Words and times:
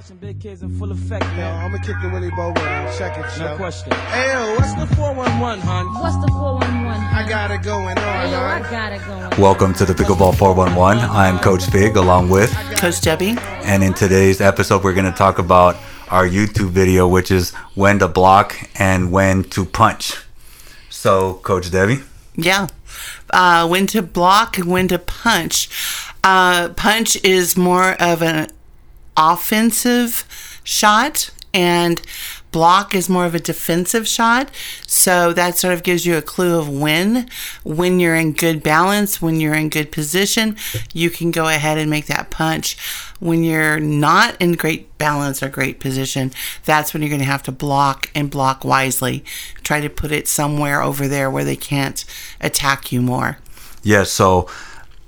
question, 0.00 0.16
big 0.16 0.40
kids 0.40 0.62
in 0.62 0.70
full 0.78 0.90
effect, 0.92 1.24
Yo, 1.24 1.30
man. 1.36 1.64
I'ma 1.66 1.76
kick 1.84 1.94
it 2.02 2.10
Willie 2.10 2.30
Bow 2.30 2.52
round. 2.52 2.96
Check 2.96 3.18
it, 3.18 3.38
No 3.38 3.54
question. 3.58 3.92
Hey, 3.92 4.32
yo, 4.32 4.54
what's 4.54 4.72
the 4.72 4.86
411, 4.96 5.60
hon? 5.60 5.94
What's 6.00 6.16
the 6.24 6.32
411? 6.32 6.88
I 6.88 7.28
got 7.28 7.50
it 7.50 7.62
going 7.62 7.98
on, 7.98 8.26
Hey, 8.26 8.30
yo, 8.30 8.38
I 8.40 8.60
got 8.70 8.92
it 8.94 9.04
going. 9.04 9.38
Welcome 9.42 9.74
to 9.74 9.84
the 9.84 9.92
Pickleball 9.92 10.38
411. 10.38 11.04
I'm 11.04 11.38
Coach 11.38 11.66
Fig 11.66 11.98
along 11.98 12.30
with, 12.30 12.50
Coach 12.78 13.02
Debi. 13.02 13.36
and 13.66 13.84
in 13.84 13.92
today's 13.92 14.40
episode, 14.40 14.82
we're 14.82 14.94
going 14.94 15.04
to 15.04 15.18
talk 15.18 15.38
about 15.38 15.76
our 16.08 16.26
YouTube 16.26 16.70
video, 16.70 17.06
which 17.06 17.30
is 17.30 17.50
when 17.74 17.98
to 17.98 18.08
block 18.08 18.56
and 18.80 19.12
when 19.12 19.44
to 19.50 19.66
punch. 19.66 20.16
So, 20.88 21.34
Coach 21.42 21.68
Debi, 21.70 22.02
Yeah. 22.36 22.68
Uh, 23.28 23.68
when 23.68 23.86
to 23.88 24.00
block 24.00 24.56
and 24.56 24.66
when 24.66 24.88
to 24.88 24.98
punch. 24.98 25.68
Uh, 26.24 26.70
punch 26.70 27.22
is 27.22 27.54
more 27.54 27.92
of 28.02 28.22
an 28.22 28.48
offensive 29.16 30.60
shot, 30.64 31.30
and 31.52 32.00
block 32.52 32.94
is 32.94 33.08
more 33.08 33.26
of 33.26 33.34
a 33.34 33.40
defensive 33.40 34.06
shot. 34.06 34.50
So 34.86 35.32
that 35.32 35.56
sort 35.56 35.74
of 35.74 35.82
gives 35.82 36.06
you 36.06 36.16
a 36.16 36.22
clue 36.22 36.58
of 36.58 36.68
when. 36.68 37.28
When 37.64 38.00
you're 38.00 38.16
in 38.16 38.32
good 38.32 38.62
balance, 38.62 39.22
when 39.22 39.40
you're 39.40 39.54
in 39.54 39.68
good 39.68 39.92
position, 39.92 40.56
you 40.92 41.10
can 41.10 41.30
go 41.30 41.48
ahead 41.48 41.78
and 41.78 41.90
make 41.90 42.06
that 42.06 42.30
punch. 42.30 42.76
When 43.20 43.44
you're 43.44 43.80
not 43.80 44.36
in 44.40 44.52
great 44.52 44.96
balance 44.98 45.42
or 45.42 45.48
great 45.48 45.80
position, 45.80 46.32
that's 46.64 46.92
when 46.92 47.02
you're 47.02 47.10
going 47.10 47.20
to 47.20 47.26
have 47.26 47.42
to 47.44 47.52
block 47.52 48.10
and 48.14 48.30
block 48.30 48.64
wisely. 48.64 49.24
Try 49.62 49.80
to 49.80 49.90
put 49.90 50.12
it 50.12 50.26
somewhere 50.28 50.82
over 50.82 51.06
there 51.06 51.30
where 51.30 51.44
they 51.44 51.56
can't 51.56 52.04
attack 52.40 52.92
you 52.92 53.00
more. 53.02 53.38
yes, 53.82 54.10
so 54.10 54.48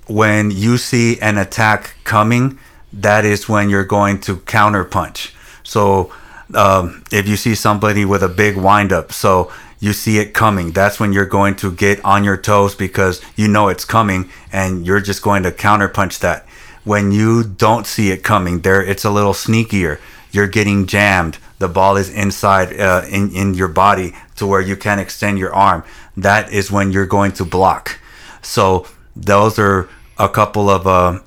when 0.07 0.51
you 0.51 0.77
see 0.77 1.21
an 1.21 1.39
attack 1.39 1.95
coming, 2.05 2.59
that 2.93 3.25
is 3.25 3.49
when 3.49 3.71
you're 3.71 3.85
going 3.85 4.21
to 4.21 4.39
counter 4.39 4.85
punch. 4.85 5.35
So, 5.63 6.13
um, 6.55 7.03
if 7.11 7.27
you 7.27 7.37
see 7.37 7.55
somebody 7.55 8.05
with 8.05 8.23
a 8.23 8.29
big 8.29 8.57
windup, 8.57 9.13
so 9.13 9.51
you 9.81 9.93
see 9.93 10.19
it 10.19 10.35
coming, 10.35 10.73
that's 10.73 11.01
when 11.01 11.13
you're 11.13 11.27
going 11.27 11.57
to 11.57 11.73
get 11.73 12.05
on 12.05 12.25
your 12.25 12.37
toes 12.37 12.75
because 12.75 13.23
you 13.37 13.49
know 13.49 13.69
it's 13.69 13.85
coming 13.85 14.31
and 14.53 14.87
you're 14.87 15.01
just 15.01 15.23
going 15.23 15.43
to 15.45 15.53
counter 15.53 15.89
punch 15.89 16.19
that. 16.21 16.47
When 16.85 17.13
you 17.13 17.43
don't 17.43 17.87
see 17.87 18.11
it 18.11 18.23
coming, 18.23 18.61
there 18.61 18.83
it's 18.83 19.05
a 19.05 19.11
little 19.11 19.33
sneakier. 19.33 19.99
You're 20.31 20.49
getting 20.49 20.87
jammed. 20.87 21.39
The 21.59 21.69
ball 21.69 21.97
is 21.97 22.11
inside 22.11 22.79
uh, 22.79 23.05
in 23.09 23.31
in 23.35 23.55
your 23.55 23.69
body 23.69 24.15
to 24.37 24.47
where 24.47 24.61
you 24.61 24.77
can't 24.77 25.01
extend 25.01 25.39
your 25.39 25.55
arm. 25.55 25.85
That 26.17 26.53
is 26.53 26.71
when 26.71 26.93
you're 26.93 27.07
going 27.07 27.33
to 27.33 27.45
block. 27.45 27.99
So 28.43 28.87
those 29.15 29.59
are 29.59 29.89
a 30.19 30.29
couple 30.29 30.69
of 30.69 30.87
uh, 30.87 31.21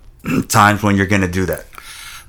times 0.47 0.83
when 0.83 0.95
you're 0.95 1.05
going 1.05 1.21
to 1.21 1.27
do 1.27 1.45
that. 1.45 1.65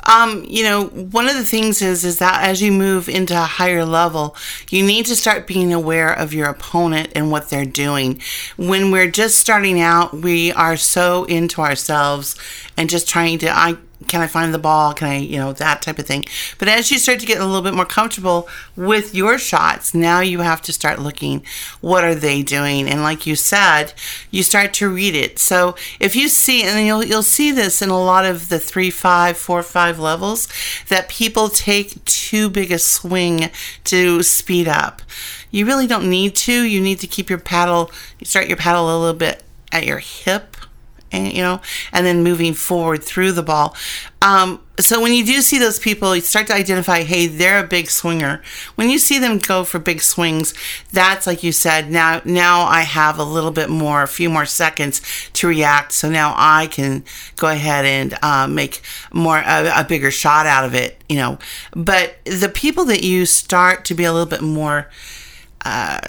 Um, 0.07 0.45
you 0.47 0.63
know, 0.63 0.85
one 0.85 1.29
of 1.29 1.35
the 1.35 1.45
things 1.45 1.83
is 1.83 2.05
is 2.05 2.21
that 2.21 2.45
as 2.45 2.63
you 2.63 2.71
move 2.71 3.09
into 3.09 3.35
a 3.37 3.45
higher 3.45 3.85
level, 3.85 4.37
you 4.71 4.87
need 4.87 5.07
to 5.07 5.17
start 5.17 5.49
being 5.49 5.73
aware 5.73 6.13
of 6.13 6.33
your 6.33 6.47
opponent 6.47 7.11
and 7.17 7.31
what 7.31 7.51
they're 7.51 7.65
doing. 7.65 8.21
When 8.57 8.93
we're 8.93 9.11
just 9.11 9.39
starting 9.39 9.81
out, 9.81 10.15
we 10.15 10.53
are 10.53 10.77
so 10.77 11.25
into 11.25 11.61
ourselves 11.61 12.37
and 12.77 12.89
just 12.89 13.09
trying 13.09 13.39
to 13.41 13.51
I 13.51 13.77
can 14.09 14.21
I 14.21 14.27
find 14.27 14.53
the 14.53 14.59
ball? 14.59 14.95
Can 14.95 15.09
I, 15.09 15.17
you 15.19 15.39
know, 15.39 15.53
that 15.53 15.83
type 15.83 15.99
of 15.99 16.07
thing. 16.07 16.25
But 16.59 16.69
as 16.69 16.91
you 16.91 16.99
start 16.99 17.21
to 17.21 17.27
get 17.27 17.41
a 17.41 17.45
little 17.45 17.62
bit 17.62 17.75
more 17.75 17.87
comfortable 17.87 18.49
with 18.77 19.15
your 19.15 19.39
shots, 19.39 19.95
now 19.95 20.21
you 20.21 20.41
have 20.41 20.62
to 20.62 20.73
start 20.73 20.99
looking 20.99 21.43
what 21.81 22.05
are 22.05 22.15
they 22.15 22.43
doing? 22.43 22.89
And 22.89 23.03
like 23.03 23.27
you 23.27 23.37
said, 23.37 23.93
you 24.31 24.43
start 24.43 24.73
to 24.75 24.89
read 24.89 25.15
it. 25.15 25.39
So 25.39 25.77
if 26.01 26.17
you 26.17 26.29
see 26.29 26.62
and 26.62 26.87
you'll 26.87 27.05
you'll 27.05 27.23
see 27.23 27.53
this 27.53 27.83
in 27.83 27.91
a 27.91 27.99
lot 27.99 28.25
of 28.25 28.49
the 28.49 28.59
three, 28.59 28.91
five, 28.91 29.37
four, 29.37 29.62
five 29.62 29.99
levels, 29.99 30.49
that 30.89 31.09
people 31.09 31.49
take 31.49 32.05
too 32.05 32.49
big 32.49 32.73
a 32.73 32.79
swing 32.79 33.51
to 33.84 34.23
speed 34.23 34.69
up. 34.69 35.03
You 35.51 35.65
really 35.65 35.87
don't 35.87 36.11
need 36.11 36.34
to. 36.37 36.62
You 36.65 36.81
need 36.81 36.99
to 37.01 37.07
keep 37.07 37.31
your 37.31 37.39
paddle 37.39 37.91
you 38.19 38.27
start 38.27 38.49
your 38.49 38.57
paddle 38.57 38.84
a 38.84 38.99
little 38.99 39.15
bit 39.15 39.43
at 39.73 39.84
your 39.84 39.99
hip 39.99 40.56
and 41.16 41.32
you 41.32 41.43
know, 41.43 41.60
and 41.93 42.04
then 42.06 42.22
moving 42.22 42.54
forward 42.54 43.03
through 43.03 43.32
the 43.32 43.43
ball. 43.43 43.75
Um, 44.22 44.60
so 44.78 45.00
when 45.00 45.12
you 45.12 45.25
do 45.25 45.41
see 45.41 45.59
those 45.59 45.78
people, 45.78 46.15
you 46.15 46.21
start 46.21 46.49
to 46.49 46.54
identify, 46.54 47.03
hey, 47.03 47.27
they're 47.27 47.65
a 47.65 47.66
big 47.66 47.88
swinger. 47.88 48.43
When 48.75 48.91
you 48.91 48.99
see 48.99 49.19
them 49.19 49.38
go 49.38 49.65
for 49.65 49.78
big 49.78 50.03
swings, 50.03 50.53
that's 50.93 51.26
like 51.26 51.43
you 51.43 51.53
said. 51.53 51.91
Now, 51.91 52.21
now 52.25 52.62
I 52.62 52.81
have 52.82 53.19
a 53.19 53.25
little 53.25 53.50
bit 53.50 53.71
more, 53.71 54.03
a 54.03 54.09
few 54.09 54.28
more 54.28 54.44
seconds 54.44 55.00
to 55.34 55.47
react. 55.47 55.93
So 55.93 56.10
now 56.10 56.34
I 56.37 56.66
can 56.66 57.05
go 57.37 57.49
ahead 57.49 57.84
and 57.84 58.19
uh, 58.22 58.49
make 58.49 58.82
more 59.12 59.38
a, 59.38 59.81
a 59.81 59.84
bigger 59.84 60.10
shot 60.10 60.47
out 60.47 60.65
of 60.65 60.75
it. 60.75 61.03
You 61.09 61.16
know, 61.16 61.38
but 61.72 62.16
the 62.25 62.50
people 62.53 62.84
that 62.87 63.03
you 63.03 63.26
start 63.26 63.84
to 63.87 63.94
be 63.94 64.05
a 64.05 64.12
little 64.12 64.28
bit 64.28 64.43
more 64.43 64.91
uh, 65.65 66.00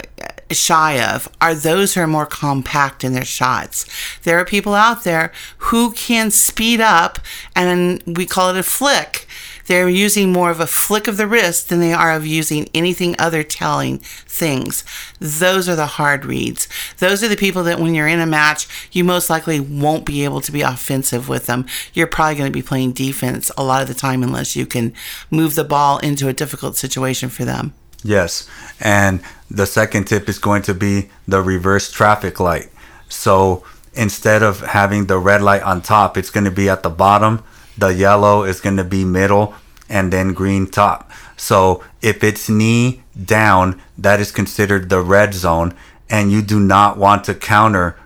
shy 0.54 1.00
of 1.02 1.28
are 1.40 1.54
those 1.54 1.94
who 1.94 2.00
are 2.00 2.06
more 2.06 2.26
compact 2.26 3.04
in 3.04 3.12
their 3.12 3.24
shots. 3.24 3.86
There 4.22 4.38
are 4.38 4.44
people 4.44 4.74
out 4.74 5.04
there 5.04 5.32
who 5.58 5.92
can 5.92 6.30
speed 6.30 6.80
up, 6.80 7.18
and 7.54 8.02
we 8.06 8.26
call 8.26 8.50
it 8.50 8.58
a 8.58 8.62
flick. 8.62 9.26
They're 9.66 9.88
using 9.88 10.32
more 10.32 10.50
of 10.50 10.60
a 10.60 10.66
flick 10.66 11.06
of 11.08 11.18
the 11.18 11.26
wrist 11.26 11.68
than 11.68 11.80
they 11.80 11.92
are 11.92 12.14
of 12.14 12.26
using 12.26 12.70
anything 12.72 13.14
other 13.18 13.42
telling 13.42 13.98
things. 13.98 14.82
Those 15.20 15.68
are 15.68 15.76
the 15.76 15.86
hard 15.86 16.24
reads. 16.24 16.68
Those 16.98 17.22
are 17.22 17.28
the 17.28 17.36
people 17.36 17.62
that 17.64 17.78
when 17.78 17.94
you're 17.94 18.08
in 18.08 18.18
a 18.18 18.26
match, 18.26 18.66
you 18.92 19.04
most 19.04 19.28
likely 19.28 19.60
won't 19.60 20.06
be 20.06 20.24
able 20.24 20.40
to 20.40 20.52
be 20.52 20.62
offensive 20.62 21.28
with 21.28 21.44
them. 21.44 21.66
You're 21.92 22.06
probably 22.06 22.36
going 22.36 22.50
to 22.50 22.58
be 22.58 22.62
playing 22.62 22.92
defense 22.92 23.50
a 23.58 23.62
lot 23.62 23.82
of 23.82 23.88
the 23.88 23.94
time 23.94 24.22
unless 24.22 24.56
you 24.56 24.64
can 24.64 24.94
move 25.30 25.54
the 25.54 25.64
ball 25.64 25.98
into 25.98 26.28
a 26.28 26.32
difficult 26.32 26.78
situation 26.78 27.28
for 27.28 27.44
them. 27.44 27.74
Yes. 28.02 28.48
And 28.80 29.20
the 29.50 29.66
second 29.66 30.04
tip 30.04 30.28
is 30.28 30.38
going 30.38 30.62
to 30.62 30.74
be 30.74 31.10
the 31.26 31.42
reverse 31.42 31.90
traffic 31.90 32.38
light. 32.38 32.70
So 33.08 33.64
instead 33.94 34.42
of 34.42 34.60
having 34.60 35.06
the 35.06 35.18
red 35.18 35.42
light 35.42 35.62
on 35.62 35.82
top, 35.82 36.16
it's 36.16 36.30
going 36.30 36.44
to 36.44 36.50
be 36.50 36.68
at 36.68 36.82
the 36.82 36.90
bottom. 36.90 37.42
The 37.76 37.94
yellow 37.94 38.44
is 38.44 38.60
going 38.60 38.76
to 38.76 38.84
be 38.84 39.04
middle 39.04 39.54
and 39.88 40.12
then 40.12 40.34
green 40.34 40.66
top. 40.66 41.10
So 41.36 41.82
if 42.02 42.22
it's 42.22 42.48
knee 42.48 43.02
down, 43.22 43.80
that 43.96 44.20
is 44.20 44.30
considered 44.30 44.88
the 44.88 45.00
red 45.00 45.34
zone. 45.34 45.74
And 46.10 46.30
you 46.30 46.42
do 46.42 46.60
not 46.60 46.96
want 46.96 47.24
to 47.24 47.34
counter 47.34 47.96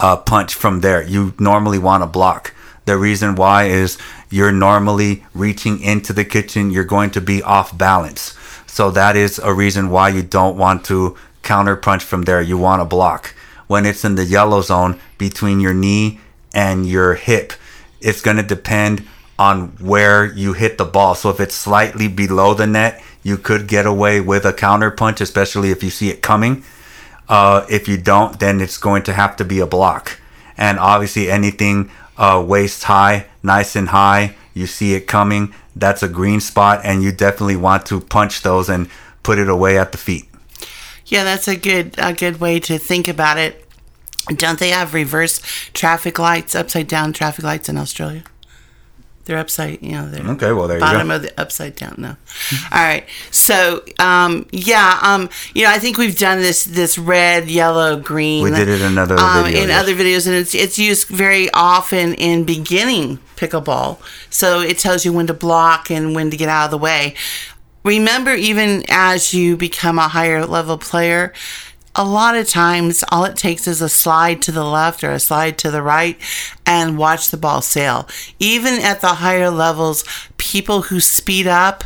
a 0.00 0.16
punch 0.16 0.54
from 0.54 0.80
there. 0.80 1.02
You 1.02 1.34
normally 1.38 1.78
want 1.78 2.02
to 2.02 2.06
block. 2.06 2.54
The 2.84 2.96
reason 2.96 3.34
why 3.34 3.64
is 3.64 3.98
you're 4.30 4.52
normally 4.52 5.24
reaching 5.34 5.80
into 5.80 6.12
the 6.12 6.24
kitchen, 6.24 6.70
you're 6.70 6.84
going 6.84 7.10
to 7.10 7.20
be 7.20 7.42
off 7.42 7.76
balance. 7.76 8.36
So 8.66 8.90
that 8.90 9.16
is 9.16 9.38
a 9.38 9.54
reason 9.54 9.90
why 9.90 10.10
you 10.10 10.22
don't 10.22 10.56
want 10.56 10.84
to 10.86 11.16
counter 11.42 11.76
punch 11.76 12.04
from 12.04 12.22
there. 12.22 12.42
You 12.42 12.58
want 12.58 12.80
to 12.80 12.84
block. 12.84 13.34
When 13.66 13.86
it's 13.86 14.04
in 14.04 14.14
the 14.14 14.24
yellow 14.24 14.60
zone 14.60 15.00
between 15.18 15.60
your 15.60 15.74
knee 15.74 16.20
and 16.54 16.86
your 16.86 17.14
hip, 17.14 17.52
it's 18.00 18.20
going 18.20 18.36
to 18.36 18.42
depend 18.42 19.06
on 19.38 19.68
where 19.78 20.24
you 20.24 20.52
hit 20.52 20.78
the 20.78 20.84
ball. 20.84 21.14
So 21.14 21.30
if 21.30 21.40
it's 21.40 21.54
slightly 21.54 22.08
below 22.08 22.54
the 22.54 22.66
net, 22.66 23.02
you 23.22 23.36
could 23.36 23.66
get 23.66 23.86
away 23.86 24.20
with 24.20 24.44
a 24.44 24.52
counter 24.52 24.90
punch, 24.90 25.20
especially 25.20 25.70
if 25.70 25.82
you 25.82 25.90
see 25.90 26.10
it 26.10 26.22
coming. 26.22 26.64
Uh, 27.28 27.66
if 27.68 27.88
you 27.88 27.96
don't, 27.96 28.38
then 28.38 28.60
it's 28.60 28.78
going 28.78 29.02
to 29.02 29.12
have 29.12 29.36
to 29.36 29.44
be 29.44 29.58
a 29.60 29.66
block. 29.66 30.20
And 30.56 30.78
obviously, 30.78 31.30
anything 31.30 31.90
uh, 32.16 32.42
waist 32.46 32.84
high, 32.84 33.26
nice 33.42 33.76
and 33.76 33.88
high, 33.88 34.36
you 34.56 34.66
see 34.66 34.94
it 34.94 35.06
coming, 35.06 35.54
that's 35.76 36.02
a 36.02 36.08
green 36.08 36.40
spot, 36.40 36.80
and 36.82 37.02
you 37.02 37.12
definitely 37.12 37.56
want 37.56 37.84
to 37.86 38.00
punch 38.00 38.40
those 38.40 38.70
and 38.70 38.88
put 39.22 39.38
it 39.38 39.50
away 39.50 39.78
at 39.78 39.92
the 39.92 39.98
feet. 39.98 40.28
Yeah, 41.04 41.24
that's 41.24 41.46
a 41.46 41.56
good 41.56 41.94
a 41.98 42.14
good 42.14 42.40
way 42.40 42.58
to 42.60 42.78
think 42.78 43.06
about 43.06 43.36
it. 43.36 43.68
Don't 44.28 44.58
they 44.58 44.70
have 44.70 44.94
reverse 44.94 45.40
traffic 45.74 46.18
lights, 46.18 46.54
upside 46.54 46.88
down 46.88 47.12
traffic 47.12 47.44
lights 47.44 47.68
in 47.68 47.76
Australia? 47.76 48.24
They're 49.26 49.38
upside, 49.38 49.82
you 49.82 49.90
know, 49.92 50.08
they're 50.08 50.24
Okay, 50.24 50.52
well, 50.52 50.68
there 50.68 50.76
you 50.78 50.80
bottom 50.80 51.08
go. 51.08 51.16
of 51.16 51.22
the 51.22 51.40
upside 51.40 51.74
down. 51.74 51.96
No, 51.98 52.16
all 52.72 52.82
right. 52.84 53.04
So, 53.32 53.82
um, 53.98 54.46
yeah, 54.52 55.00
um, 55.02 55.28
you 55.52 55.64
know, 55.64 55.70
I 55.70 55.78
think 55.80 55.98
we've 55.98 56.16
done 56.16 56.38
this 56.38 56.62
this 56.64 56.96
red, 56.96 57.50
yellow, 57.50 57.98
green. 57.98 58.44
We 58.44 58.50
did 58.50 58.68
it 58.68 58.80
in 58.80 58.86
another 58.86 59.18
um, 59.18 59.44
video, 59.44 59.64
In 59.64 59.70
other 59.70 59.94
videos, 59.94 60.26
and 60.26 60.36
it's 60.36 60.54
it's 60.54 60.78
used 60.78 61.08
very 61.08 61.50
often 61.50 62.14
in 62.14 62.44
beginning 62.44 63.18
pickleball. 63.36 63.98
So 64.30 64.60
it 64.60 64.78
tells 64.78 65.04
you 65.04 65.12
when 65.12 65.26
to 65.26 65.34
block 65.34 65.90
and 65.90 66.14
when 66.14 66.30
to 66.30 66.36
get 66.36 66.48
out 66.48 66.66
of 66.66 66.70
the 66.70 66.78
way. 66.78 67.14
Remember, 67.84 68.32
even 68.34 68.84
as 68.88 69.34
you 69.34 69.56
become 69.56 69.98
a 69.98 70.08
higher 70.08 70.46
level 70.46 70.78
player, 70.78 71.32
a 71.96 72.04
lot 72.04 72.36
of 72.36 72.46
times 72.46 73.02
all 73.10 73.24
it 73.24 73.36
takes 73.36 73.66
is 73.66 73.80
a 73.80 73.88
slide 73.88 74.42
to 74.42 74.52
the 74.52 74.64
left 74.64 75.02
or 75.02 75.10
a 75.10 75.18
slide 75.18 75.56
to 75.58 75.70
the 75.70 75.82
right 75.82 76.18
and 76.66 76.98
watch 76.98 77.30
the 77.30 77.36
ball 77.36 77.62
sail. 77.62 78.06
Even 78.38 78.74
at 78.74 79.00
the 79.00 79.14
higher 79.14 79.50
levels, 79.50 80.04
people 80.36 80.82
who 80.82 81.00
speed 81.00 81.46
up, 81.46 81.84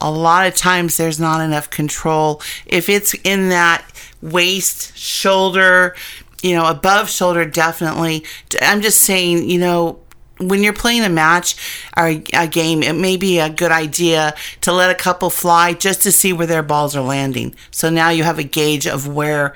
a 0.00 0.10
lot 0.10 0.46
of 0.46 0.56
times 0.56 0.96
there's 0.96 1.20
not 1.20 1.40
enough 1.40 1.70
control. 1.70 2.42
If 2.66 2.88
it's 2.88 3.14
in 3.22 3.48
that 3.50 3.84
waist, 4.20 4.96
shoulder, 4.96 5.94
you 6.42 6.54
know, 6.54 6.66
above 6.66 7.08
shoulder, 7.08 7.46
definitely. 7.46 8.24
I'm 8.60 8.82
just 8.82 9.00
saying, 9.02 9.48
you 9.48 9.60
know, 9.60 10.00
when 10.38 10.62
you're 10.62 10.72
playing 10.72 11.02
a 11.02 11.08
match 11.08 11.56
or 11.96 12.06
a, 12.08 12.46
game, 12.48 12.82
it 12.82 12.94
may 12.94 13.16
be 13.16 13.38
a 13.38 13.48
good 13.48 13.70
idea 13.70 14.34
to 14.62 14.72
let 14.72 14.90
a 14.90 14.94
couple 14.94 15.30
fly 15.30 15.72
just 15.72 16.02
to 16.02 16.12
see 16.12 16.32
where 16.32 16.46
their 16.46 16.62
balls 16.62 16.96
are 16.96 17.02
landing. 17.02 17.54
So 17.70 17.90
now 17.90 18.10
you 18.10 18.24
have 18.24 18.38
a 18.38 18.44
gauge 18.44 18.86
of 18.86 19.06
where 19.06 19.54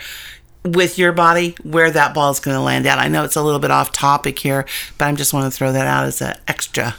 with 0.64 0.98
your 0.98 1.12
body 1.12 1.56
where 1.62 1.90
that 1.90 2.14
ball 2.14 2.30
is 2.30 2.40
going 2.40 2.56
to 2.56 2.60
land 2.62 2.86
at. 2.86 2.98
I 2.98 3.08
know 3.08 3.25
it's 3.25 3.36
a 3.36 3.42
little 3.42 3.60
bit 3.60 3.70
off 3.70 3.92
topic 3.92 4.38
here, 4.38 4.66
but 4.96 5.06
I'm 5.06 5.16
just 5.16 5.32
want 5.32 5.50
to 5.50 5.56
throw 5.56 5.72
that 5.72 5.86
out 5.86 6.04
as 6.04 6.20
an 6.20 6.36
extra. 6.46 6.94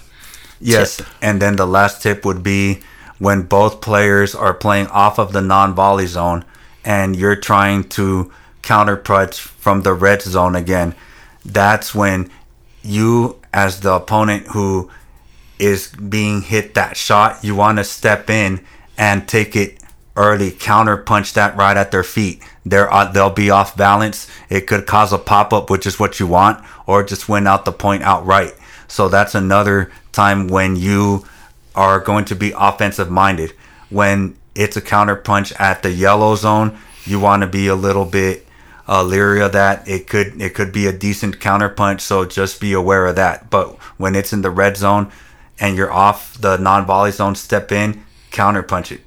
Yes, 0.59 0.97
tip. 0.97 1.07
and 1.21 1.41
then 1.41 1.55
the 1.55 1.67
last 1.67 2.01
tip 2.01 2.25
would 2.25 2.43
be 2.43 2.81
when 3.17 3.43
both 3.43 3.81
players 3.81 4.33
are 4.33 4.53
playing 4.53 4.87
off 4.87 5.19
of 5.19 5.33
the 5.33 5.41
non-volley 5.41 6.07
zone 6.07 6.45
and 6.83 7.15
you're 7.15 7.35
trying 7.35 7.83
to 7.89 8.31
counter 8.61 8.97
punch 8.97 9.39
from 9.39 9.81
the 9.81 9.93
red 9.93 10.21
zone 10.21 10.55
again. 10.55 10.95
That's 11.45 11.93
when 11.93 12.29
you 12.81 13.38
as 13.53 13.81
the 13.81 13.93
opponent 13.93 14.47
who 14.47 14.89
is 15.57 15.87
being 15.89 16.41
hit 16.41 16.73
that 16.75 16.95
shot, 16.95 17.43
you 17.43 17.55
want 17.55 17.77
to 17.77 17.83
step 17.83 18.29
in 18.29 18.63
and 18.97 19.27
take 19.27 19.55
it 19.55 19.79
early, 20.15 20.51
counter 20.51 20.97
punch 20.97 21.33
that 21.33 21.55
right 21.55 21.77
at 21.77 21.91
their 21.91 22.03
feet. 22.03 22.43
They're 22.65 22.91
uh, 22.93 23.11
they'll 23.11 23.29
be 23.29 23.49
off 23.49 23.75
balance. 23.75 24.27
It 24.49 24.67
could 24.67 24.85
cause 24.85 25.13
a 25.13 25.17
pop 25.17 25.53
up, 25.53 25.69
which 25.69 25.87
is 25.87 25.99
what 25.99 26.19
you 26.19 26.27
want, 26.27 26.63
or 26.85 27.03
just 27.03 27.29
win 27.29 27.47
out 27.47 27.65
the 27.65 27.71
point 27.71 28.03
outright. 28.03 28.53
So 28.87 29.07
that's 29.07 29.35
another 29.35 29.91
time 30.11 30.47
when 30.47 30.75
you 30.75 31.25
are 31.75 31.99
going 31.99 32.25
to 32.25 32.35
be 32.35 32.53
offensive 32.55 33.09
minded. 33.09 33.53
When 33.89 34.35
it's 34.55 34.75
a 34.75 34.81
counter 34.81 35.15
punch 35.15 35.53
at 35.53 35.83
the 35.83 35.91
yellow 35.91 36.35
zone, 36.35 36.77
you 37.05 37.19
want 37.19 37.41
to 37.41 37.47
be 37.47 37.67
a 37.67 37.75
little 37.75 38.05
bit 38.05 38.45
uh, 38.89 39.03
leery 39.03 39.41
of 39.41 39.51
that. 39.51 39.87
It 39.87 40.07
could 40.07 40.41
it 40.41 40.55
could 40.55 40.73
be 40.73 40.87
a 40.87 40.91
decent 40.91 41.39
counter 41.39 41.69
punch, 41.69 42.01
so 42.01 42.25
just 42.25 42.59
be 42.59 42.73
aware 42.73 43.05
of 43.05 43.15
that. 43.15 43.49
But 43.49 43.77
when 43.97 44.15
it's 44.15 44.33
in 44.33 44.41
the 44.41 44.49
red 44.49 44.75
zone 44.75 45.11
and 45.59 45.77
you're 45.77 45.93
off 45.93 46.39
the 46.41 46.57
non 46.57 46.85
volley 46.85 47.11
zone, 47.11 47.35
step 47.35 47.71
in, 47.71 48.03
counter 48.31 48.63
punch 48.63 48.91
it. 48.91 49.01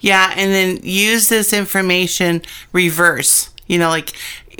Yeah, 0.00 0.32
and 0.36 0.52
then 0.52 0.78
use 0.82 1.28
this 1.28 1.52
information 1.52 2.42
reverse. 2.72 3.50
You 3.66 3.78
know, 3.80 3.88
like 3.88 4.12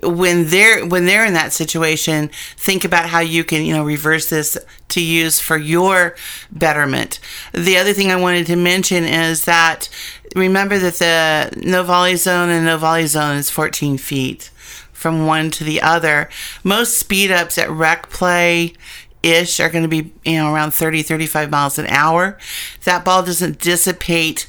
when 0.03 0.49
they're 0.49 0.85
when 0.85 1.07
they're 1.07 1.25
in 1.25 1.35
that 1.35 1.53
situation, 1.53 2.31
think 2.57 2.85
about 2.85 3.09
how 3.09 3.21
you 3.21 3.45
can, 3.45 3.65
you 3.65 3.73
know, 3.73 3.85
reverse 3.85 4.31
this 4.31 4.59
to 4.89 5.01
use 5.01 5.39
for 5.39 5.57
your 5.57 6.17
betterment. 6.51 7.21
The 7.53 7.79
other 7.79 7.93
thing 7.93 8.11
I 8.11 8.17
wanted 8.17 8.47
to 8.49 8.57
mention 8.57 9.05
is 9.05 9.45
that 9.45 9.89
remember 10.35 10.81
that 10.81 10.95
the 10.95 11.61
no 11.65 11.85
volley 11.85 12.17
zone 12.17 12.49
and 12.49 12.65
no 12.65 12.79
volley 12.79 13.07
zone 13.07 13.37
is 13.37 13.49
14 13.49 13.97
feet 13.99 14.51
from 14.93 15.27
one 15.27 15.51
to 15.53 15.65
the 15.65 15.81
other. 15.83 16.29
Most 16.65 16.99
speed 16.99 17.31
ups 17.31 17.59
at 17.59 17.71
rec 17.71 18.11
play 18.11 18.75
ish 19.23 19.59
are 19.61 19.69
going 19.69 19.83
to 19.83 19.89
be 19.89 20.13
you 20.25 20.39
know 20.39 20.53
around 20.53 20.73
30 20.73 21.03
35 21.03 21.51
miles 21.51 21.79
an 21.79 21.87
hour 21.89 22.39
that 22.85 23.05
ball 23.05 23.25
doesn't 23.25 23.59
dissipate 23.59 24.47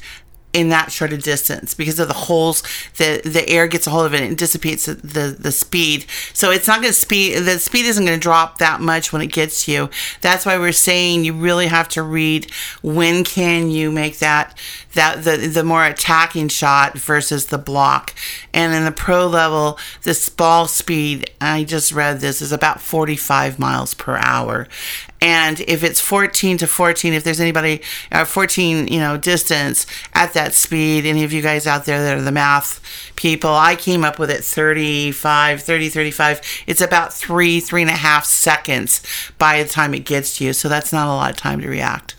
in 0.52 0.70
that 0.70 0.90
short 0.90 1.12
of 1.12 1.22
distance 1.22 1.74
because 1.74 1.98
of 1.98 2.08
the 2.08 2.14
holes 2.14 2.62
the 2.96 3.20
the 3.24 3.46
air 3.48 3.68
gets 3.68 3.86
a 3.86 3.90
hold 3.90 4.06
of 4.06 4.14
it 4.14 4.22
and 4.22 4.32
it 4.32 4.38
dissipates 4.38 4.86
the, 4.86 4.94
the, 4.94 5.36
the 5.38 5.52
speed. 5.52 6.06
So 6.32 6.50
it's 6.50 6.66
not 6.66 6.80
going 6.80 6.92
to 6.92 6.98
speed 6.98 7.40
the 7.40 7.58
speed 7.58 7.84
isn't 7.84 8.04
going 8.04 8.18
to 8.18 8.22
drop 8.22 8.58
that 8.58 8.80
much 8.80 9.12
when 9.12 9.22
it 9.22 9.32
gets 9.32 9.64
to 9.64 9.72
you. 9.72 9.90
That's 10.20 10.46
why 10.46 10.58
we're 10.58 10.72
saying 10.72 11.24
you 11.24 11.34
really 11.34 11.66
have 11.66 11.88
to 11.90 12.02
read 12.02 12.50
when 12.82 13.24
can 13.24 13.70
you 13.70 13.90
make 13.90 14.18
that 14.18 14.58
that 14.94 15.24
the 15.24 15.36
the 15.36 15.64
more 15.64 15.84
attacking 15.84 16.48
shot 16.48 16.98
versus 16.98 17.46
the 17.46 17.58
block. 17.58 18.14
And 18.54 18.74
in 18.74 18.84
the 18.84 18.92
pro 18.92 19.26
level 19.26 19.78
the 20.02 20.18
ball 20.36 20.66
speed 20.66 21.30
i 21.40 21.64
just 21.64 21.92
read 21.92 22.20
this 22.20 22.40
is 22.40 22.52
about 22.52 22.80
45 22.80 23.58
miles 23.58 23.94
per 23.94 24.16
hour 24.16 24.68
and 25.20 25.60
if 25.60 25.82
it's 25.82 26.00
14 26.00 26.58
to 26.58 26.66
14 26.66 27.12
if 27.12 27.24
there's 27.24 27.40
anybody 27.40 27.80
uh, 28.12 28.24
14 28.24 28.88
you 28.88 29.00
know 29.00 29.16
distance 29.16 29.86
at 30.14 30.32
that 30.34 30.54
speed 30.54 31.04
any 31.06 31.24
of 31.24 31.32
you 31.32 31.42
guys 31.42 31.66
out 31.66 31.84
there 31.84 32.02
that 32.02 32.16
are 32.16 32.22
the 32.22 32.32
math 32.32 32.80
people 33.16 33.50
i 33.50 33.74
came 33.74 34.04
up 34.04 34.18
with 34.18 34.30
it 34.30 34.44
35 34.44 35.62
30 35.62 35.88
35 35.88 36.40
it's 36.66 36.80
about 36.80 37.12
three 37.12 37.60
three 37.60 37.82
and 37.82 37.90
a 37.90 37.94
half 37.94 38.24
seconds 38.24 39.02
by 39.38 39.62
the 39.62 39.68
time 39.68 39.94
it 39.94 40.04
gets 40.04 40.36
to 40.38 40.44
you 40.44 40.52
so 40.52 40.68
that's 40.68 40.92
not 40.92 41.06
a 41.06 41.14
lot 41.14 41.30
of 41.30 41.36
time 41.36 41.60
to 41.60 41.68
react 41.68 42.14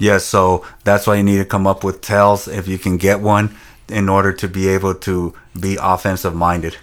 Yeah, 0.00 0.16
so 0.18 0.64
that's 0.82 1.06
why 1.06 1.16
you 1.16 1.22
need 1.22 1.36
to 1.38 1.44
come 1.44 1.66
up 1.66 1.84
with 1.84 2.00
tells 2.00 2.48
if 2.48 2.66
you 2.66 2.78
can 2.78 2.96
get 2.96 3.20
one 3.20 3.54
in 3.90 4.08
order 4.08 4.32
to 4.32 4.48
be 4.48 4.66
able 4.68 4.94
to 4.94 5.34
be 5.58 5.76
offensive 5.80 6.34
minded. 6.34 6.78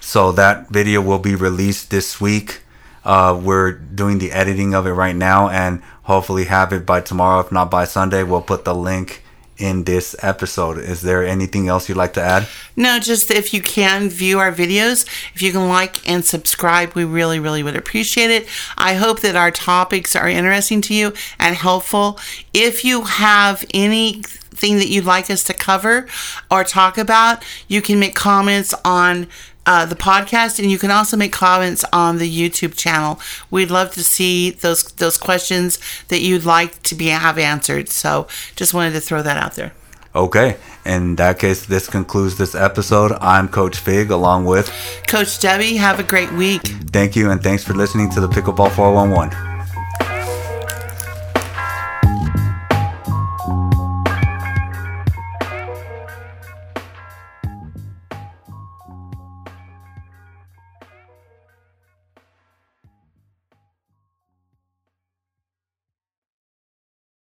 So 0.00 0.32
that 0.32 0.68
video 0.68 1.00
will 1.00 1.20
be 1.20 1.36
released 1.36 1.90
this 1.90 2.20
week. 2.20 2.62
Uh, 3.04 3.38
we're 3.42 3.72
doing 3.72 4.18
the 4.18 4.32
editing 4.32 4.74
of 4.74 4.86
it 4.86 4.92
right 4.92 5.16
now 5.16 5.48
and 5.48 5.82
hopefully 6.02 6.44
have 6.44 6.72
it 6.72 6.84
by 6.84 7.00
tomorrow. 7.00 7.40
If 7.40 7.52
not 7.52 7.70
by 7.70 7.84
Sunday, 7.84 8.22
we'll 8.22 8.42
put 8.42 8.64
the 8.64 8.74
link 8.74 9.22
in 9.58 9.84
this 9.84 10.14
episode. 10.22 10.78
Is 10.78 11.02
there 11.02 11.24
anything 11.24 11.68
else 11.68 11.88
you'd 11.88 11.98
like 11.98 12.12
to 12.14 12.22
add? 12.22 12.48
No, 12.76 12.98
just 12.98 13.30
if 13.30 13.52
you 13.52 13.60
can 13.60 14.08
view 14.08 14.38
our 14.38 14.52
videos, 14.52 15.04
if 15.34 15.42
you 15.42 15.52
can 15.52 15.68
like 15.68 16.08
and 16.08 16.24
subscribe, 16.24 16.94
we 16.94 17.04
really, 17.04 17.40
really 17.40 17.62
would 17.62 17.76
appreciate 17.76 18.30
it. 18.30 18.48
I 18.76 18.94
hope 18.94 19.20
that 19.20 19.36
our 19.36 19.50
topics 19.50 20.14
are 20.14 20.28
interesting 20.28 20.80
to 20.82 20.94
you 20.94 21.12
and 21.38 21.56
helpful. 21.56 22.18
If 22.54 22.84
you 22.84 23.02
have 23.02 23.64
anything 23.74 24.76
that 24.76 24.88
you'd 24.88 25.04
like 25.04 25.28
us 25.28 25.42
to 25.44 25.54
cover 25.54 26.06
or 26.50 26.62
talk 26.62 26.96
about, 26.96 27.44
you 27.66 27.82
can 27.82 27.98
make 27.98 28.14
comments 28.14 28.74
on 28.84 29.26
uh, 29.68 29.84
the 29.84 29.94
podcast, 29.94 30.58
and 30.58 30.70
you 30.70 30.78
can 30.78 30.90
also 30.90 31.14
make 31.14 31.30
comments 31.30 31.84
on 31.92 32.16
the 32.16 32.28
YouTube 32.28 32.74
channel. 32.74 33.20
We'd 33.50 33.70
love 33.70 33.92
to 33.92 34.02
see 34.02 34.50
those 34.50 34.82
those 34.94 35.18
questions 35.18 35.78
that 36.08 36.22
you'd 36.22 36.46
like 36.46 36.82
to 36.84 36.94
be 36.94 37.08
have 37.08 37.38
answered. 37.38 37.90
So, 37.90 38.26
just 38.56 38.72
wanted 38.72 38.92
to 38.92 39.00
throw 39.00 39.20
that 39.20 39.36
out 39.36 39.54
there. 39.56 39.72
Okay. 40.14 40.56
In 40.86 41.16
that 41.16 41.38
case, 41.38 41.66
this 41.66 41.86
concludes 41.86 42.38
this 42.38 42.54
episode. 42.54 43.12
I'm 43.20 43.46
Coach 43.46 43.78
Fig 43.78 44.10
along 44.10 44.46
with 44.46 44.68
Coach 45.06 45.38
Debi, 45.38 45.76
have 45.76 46.00
a 46.00 46.02
great 46.02 46.32
week. 46.32 46.62
thank 46.92 47.14
you 47.14 47.30
and 47.30 47.42
thanks 47.42 47.62
for 47.62 47.74
listening 47.74 48.08
to 48.12 48.20
the 48.20 48.28
Pickleball 48.28 48.72
411. 48.72 49.47